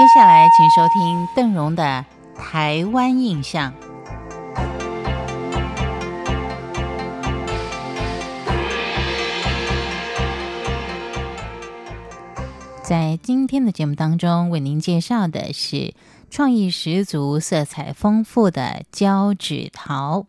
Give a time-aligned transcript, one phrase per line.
[0.00, 2.06] 接下来，请收听邓荣的
[2.38, 3.70] 《台湾印象》。
[12.82, 15.92] 在今天的节目当中，为您介绍的是
[16.30, 20.24] 创意十足、色彩丰富的胶纸陶。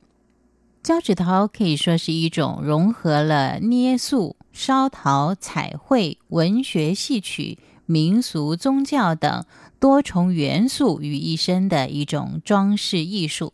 [0.84, 7.58] 胶纸陶可以说是一种融合了捏塑、烧陶、彩绘、文学、戏曲、
[7.92, 9.44] 民俗、宗教等
[9.78, 13.52] 多重元素于一身的一种装饰艺术。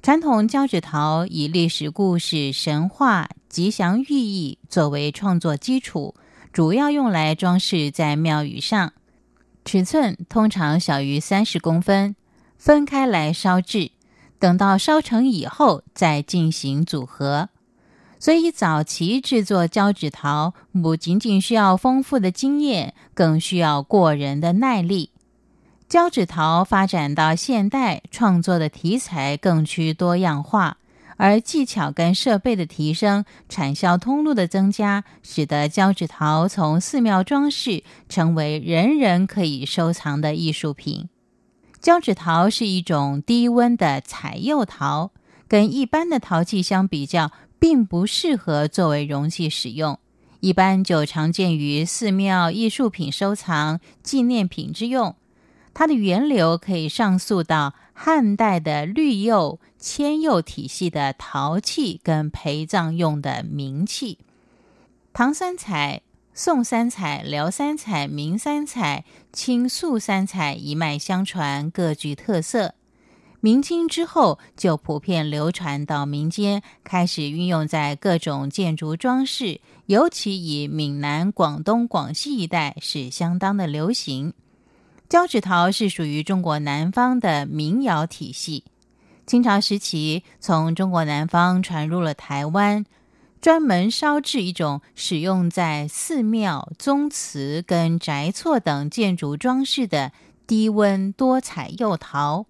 [0.00, 6.14] 传统胶纸陶以历史故事、神话、吉祥寓意作为创作基础。
[6.52, 8.94] 主要用来装饰在庙宇上，
[9.66, 12.16] 尺寸通常小于三十公分，
[12.56, 13.90] 分开来烧制，
[14.38, 17.50] 等到烧成以后再进行组合。
[18.18, 25.10] 所以，早期制作胶纸陶不仅仅需要丰富的经验，更需要过人的耐力。
[25.88, 30.78] 胶纸陶发展到现代，创作的题材更趋多样化。
[31.18, 41.08] 而技巧跟设备的提升，产销通路的增加，使得胶纸陶从寺庙装饰成为人人可以收藏的艺术品。
[41.80, 45.12] 胶纸陶是一种低温的彩釉陶，
[45.48, 47.30] 跟一般的陶器相比较，
[47.66, 49.98] 并不适合作为容器使用，
[50.38, 55.16] 一般就常见于寺庙艺术品收藏、纪念品之用。
[55.74, 64.20] 它的源流可以上溯到汉代的绿釉、铅釉体系的陶器跟陪葬用的名器。
[65.12, 72.74] 唐三彩、宋三彩、辽三彩、明三彩、清肃三彩一脉相传，各具特色。
[73.40, 84.32] 明清之后就普遍流传到民间，开始运用在各种建筑装饰，尤其以闽南、广东、广西一带是相当的流行。
[85.08, 88.64] 胶纸陶是属于中国南方的民窑体系。
[89.26, 92.84] 清朝时期，从中国南方传入了台湾，
[93.40, 100.10] 专门烧制一种使用在寺庙、宗祠跟宅厝等建筑装饰的
[100.46, 102.46] 低温多彩釉陶。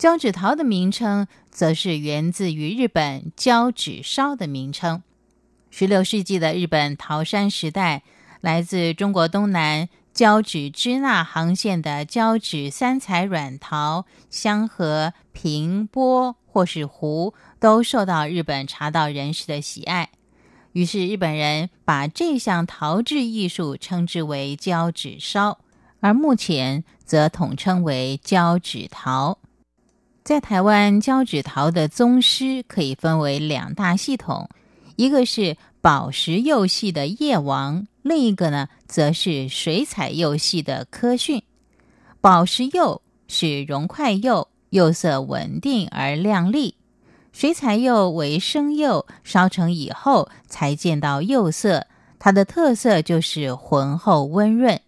[0.00, 5.02] 胶纸陶的名称，则是源自于日本胶纸烧的名称。
[5.68, 8.02] 十六世纪的日本桃山时代，
[8.40, 9.90] 来自中国东南。
[10.14, 20.08] 胶纸支那航线的胶纸三彩软陶、香河、平、波或是壶，都受到日本茶道人士的喜爱。
[20.72, 25.58] 于是日本人把这项陶制艺术称之为胶纸烧，
[26.00, 29.39] 而目前则统称为胶纸陶。
[30.22, 34.48] 在台湾，胶纸陶的宗师可以分为两大系统，
[34.96, 37.86] 一个是宝石釉系的叶王。
[38.02, 41.42] 另一个呢，则是水彩釉系的科逊。
[42.20, 46.74] 宝石釉是熔块釉，釉色稳定而亮丽；
[47.32, 51.86] 水彩釉为生釉，烧成以后才见到釉色。
[52.18, 54.80] 它的特色就是浑厚温润。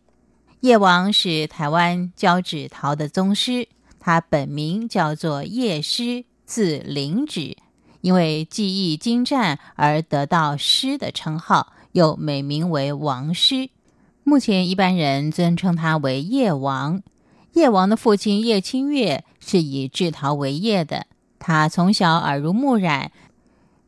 [0.60, 3.66] 叶王是台湾胶纸陶的宗师，
[4.04, 7.56] 他本名叫做叶师，字灵指，
[8.00, 11.72] 因为技艺精湛而得到师的称号。
[11.92, 13.70] 又美名为王师，
[14.24, 17.02] 目前一般人尊称他为叶王。
[17.52, 21.06] 叶王的父亲叶清月是以制陶为业的，
[21.38, 23.12] 他从小耳濡目染，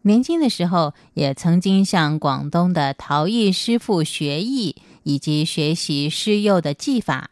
[0.03, 7.31] 年轻的时候也曾经向广东的陶艺师傅学艺，以及学习施釉的技法。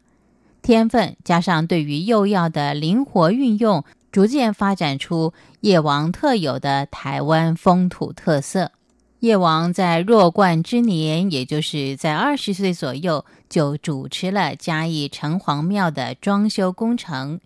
[0.62, 8.70] 天分加上对于釉药的灵活运用，逐渐发展出叶王特有的台湾风土特色。
[9.18, 17.40] 叶王在弱冠之年，也就是在二十岁左右，就主持了嘉义城隍庙的装修工程。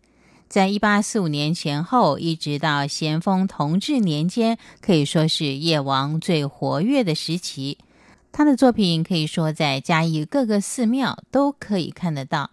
[0.48, 7.78] 在一八四五年前后，一直到咸丰同治年间，可以说是叶王最活跃的时期。
[8.32, 12.50] 他的作品可以说在嘉义各个寺庙都可以看得到。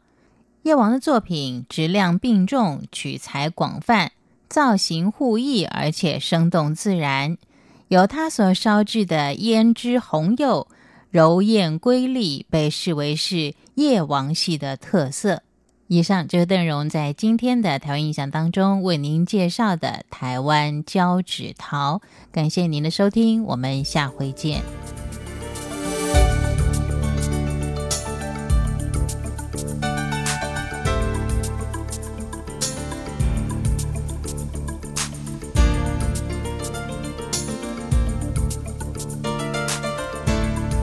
[0.63, 4.11] 叶王的作品质量并重，取材广泛，
[4.49, 7.37] 造型互异，而且生动自然。
[7.89, 10.67] 由他所烧制的胭脂红釉，
[11.11, 15.43] 柔艳瑰丽，被视为是叶王系的特色。
[15.87, 22.01] 以上就是邓荣在今天的台湾印象当中为您介绍的台湾胶纸陶。
[22.31, 24.63] 感谢您的收听，我们下回见。